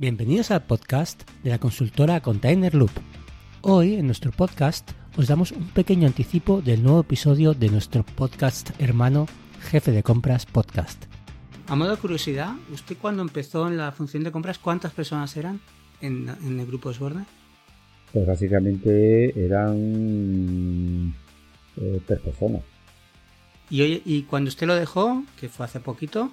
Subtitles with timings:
[0.00, 2.92] Bienvenidos al podcast de la consultora Container Loop.
[3.62, 8.70] Hoy en nuestro podcast os damos un pequeño anticipo del nuevo episodio de nuestro podcast
[8.80, 9.26] hermano
[9.60, 11.06] Jefe de Compras Podcast.
[11.66, 15.60] A modo de curiosidad, ¿usted cuando empezó en la función de compras, cuántas personas eran
[16.00, 17.24] en, el grupo Osborne?
[18.12, 21.12] Pues básicamente eran
[21.76, 22.62] eh, tres personas.
[23.68, 26.30] ¿Y, ¿Y cuando usted lo dejó, que fue hace poquito,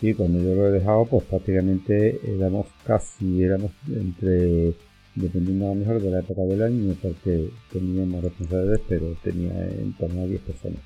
[0.00, 4.72] Sí, cuando yo lo he dejado, pues prácticamente éramos casi, éramos entre,
[5.14, 9.92] dependiendo a lo mejor de la época del año, porque teníamos responsabilidades, pero tenía en
[9.98, 10.80] torno a 10 personas.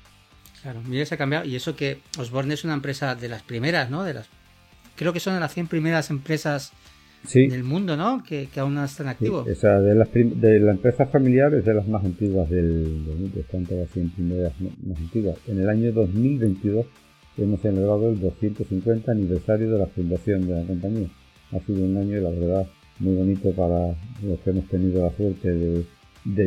[0.61, 1.45] Claro, mira, se ha cambiado.
[1.45, 4.03] Y eso que Osborne es una empresa de las primeras, ¿no?
[4.03, 4.27] De las,
[4.97, 6.73] creo que son de las 100 primeras empresas
[7.33, 8.21] del mundo, ¿no?
[8.21, 9.47] Que, aún no están activos.
[9.47, 13.65] o sea, de las, de las empresas familiares, de las más antiguas del, mundo, están
[13.65, 15.37] todas las 100 primeras más antiguas.
[15.47, 16.85] En el año 2022
[17.37, 21.07] hemos celebrado el 250 aniversario de la fundación de la compañía.
[21.51, 22.67] Ha sido un año, la verdad,
[22.99, 25.85] muy bonito para los que hemos tenido la suerte de,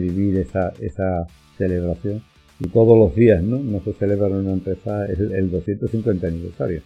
[0.01, 2.23] vivir esa, esa celebración.
[2.61, 3.59] Y todos los días, ¿no?
[3.59, 6.83] No se celebra en una empresa el, el 250 aniversario.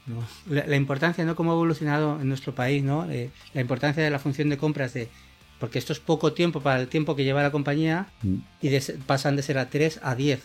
[0.50, 1.34] La, importancia, ¿no?
[1.34, 3.10] Cómo ha evolucionado en nuestro país, ¿no?
[3.10, 5.08] Eh, la importancia de la función de compras de
[5.58, 8.36] porque esto es poco tiempo para el tiempo que lleva la compañía mm.
[8.62, 10.42] y pasan de ser a 3 a 10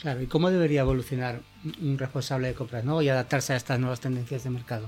[0.00, 1.40] Claro, ¿y cómo debería evolucionar
[1.82, 3.02] un responsable de compras ¿no?
[3.02, 4.86] y adaptarse a estas nuevas tendencias de mercado?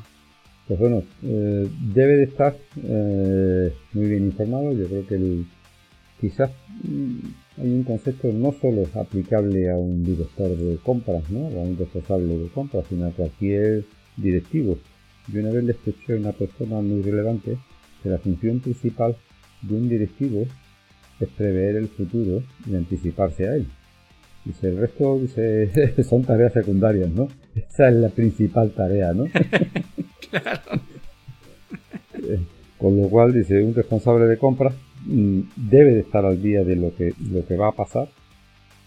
[0.66, 4.72] Pues bueno, eh, debe de estar eh, muy bien informado.
[4.72, 5.42] Yo creo que
[6.18, 6.50] quizás
[6.84, 7.16] mm,
[7.60, 11.40] hay un concepto no solo aplicable a un director de compras ¿no?
[11.40, 13.84] o a un responsable de compras, sino a cualquier
[14.16, 14.78] directivo.
[15.28, 17.58] Yo una vez le escuché a una persona muy relevante
[18.02, 19.14] que la función principal
[19.60, 20.46] de un directivo
[21.20, 23.66] es prever el futuro y anticiparse a él.
[24.44, 27.28] Dice, el resto dice, son tareas secundarias, ¿no?
[27.54, 29.24] Esa es la principal tarea, ¿no?
[30.30, 30.82] claro.
[32.14, 32.40] Eh,
[32.78, 34.74] con lo cual, dice, un responsable de compras
[35.06, 38.08] mm, debe de estar al día de lo que, lo que va a pasar,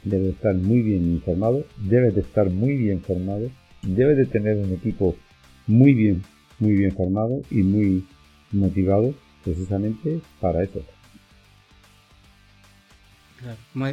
[0.03, 3.49] debe de estar muy bien informado, debe de estar muy bien formado,
[3.81, 5.15] debe de tener un equipo
[5.67, 6.21] muy bien,
[6.59, 8.05] muy bien formado y muy
[8.51, 9.13] motivado
[9.43, 10.81] precisamente para eso.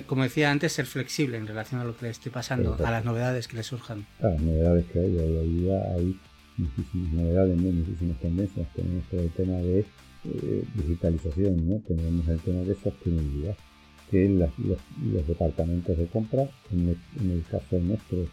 [0.07, 3.05] Como, decía antes, ser flexible en relación a lo que le esté pasando, a las
[3.05, 4.07] novedades que le surjan.
[4.21, 6.21] A las novedades que hay, hay, hay
[6.57, 8.69] muchísimas novedades, muchísimas tendencias.
[8.75, 9.81] Tenemos todo el tema de
[10.25, 11.81] eh, digitalización, ¿no?
[11.81, 13.57] tenemos el tema de sostenibilidad,
[14.11, 14.51] que los,
[15.27, 16.97] departamentos de compra, en
[17.31, 18.27] el, caso nuestro,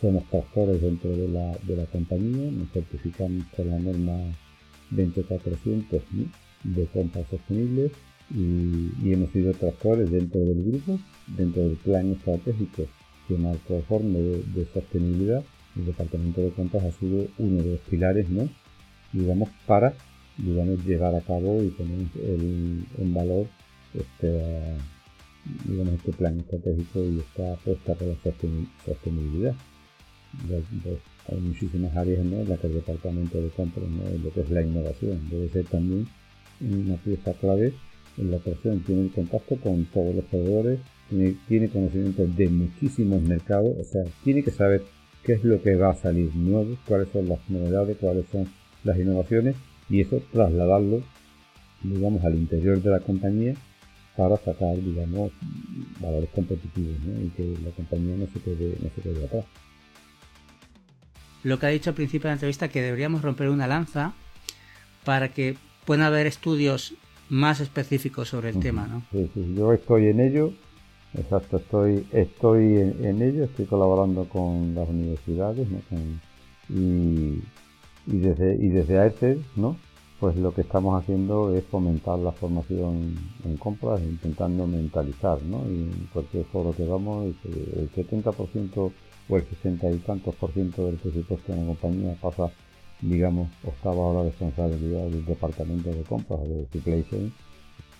[0.00, 4.16] somos tractores dentro de la, de la compañía, nos certificamos con la norma
[4.90, 6.02] 20400
[6.64, 7.92] de compras sostenibles
[8.30, 12.86] y, hemos sido tractores dentro del grupo, dentro del plan estratégico
[13.28, 15.44] que marca el informe de, sostenibilidad.
[15.76, 18.48] El departamento de compras ha sido uno de los pilares, ¿no?
[19.12, 19.94] digamos, para
[20.38, 22.06] digamos, llevar a cabo y poner
[22.98, 23.46] en valor
[23.94, 24.76] este,
[25.64, 28.16] digamos, este plan estratégico y esta apuesta por la
[28.84, 29.54] sostenibilidad.
[31.28, 34.18] hay muchísimas áreas en las que el departamento de compras, ¿no?
[34.18, 36.06] lo que es la innovación, debe ser también
[36.60, 37.74] una pieza clave
[38.16, 44.02] la operación tiene contacto con todos los proveedores, tiene, conocimiento de muchísimos mercados, o sea,
[44.24, 44.82] tiene que saber
[45.22, 48.48] qué es lo que va a salir nuevo, cuáles son las novedades, cuáles son
[48.84, 49.56] las innovaciones
[49.88, 51.02] y eso trasladarlo,
[51.82, 53.54] digamos, al interior de la compañía
[54.16, 55.30] para sacar, digamos,
[56.00, 59.44] valores competitivos y que la compañía no se quede, no se quede atrás.
[61.44, 64.14] Lo que ha dicho al principio de la entrevista que deberíamos romper una lanza
[65.04, 66.94] para que puedan haber estudios
[67.28, 69.02] más específico sobre el tema, ¿no?
[69.10, 70.52] Sí, sí, yo estoy en ello,
[71.14, 75.78] exacto, estoy, estoy en, ello, estoy colaborando con las universidades, ¿no?
[76.68, 77.42] y,
[78.06, 79.76] y, desde, y desde AERTE, ¿no?
[80.20, 83.14] Pues lo que estamos haciendo es fomentar la formación
[83.44, 85.58] en compras, intentando mentalizar, ¿no?
[85.68, 88.92] Y en cualquier foro que vamos, el 70%
[89.28, 92.50] o el 60 y tantos por ciento del presupuesto de la compañía pasa
[93.00, 97.32] digamos, octava la responsabilidad del departamento de compras de supply chain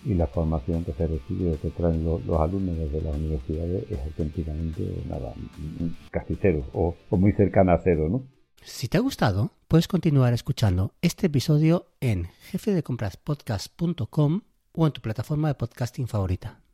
[0.05, 5.03] y la formación que se recibe que traen los, alumnos desde las universidades es auténticamente
[5.07, 5.33] nada,
[6.11, 8.23] casi cero o, muy cercana a cero, ¿no?
[8.63, 14.41] Si te ha gustado, puedes continuar escuchando este episodio en jefedecompraspodcast.com
[14.71, 16.66] o en tu plataforma de podcasting favorita.